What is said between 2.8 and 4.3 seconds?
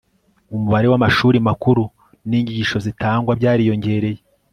zitangwa byariyongereye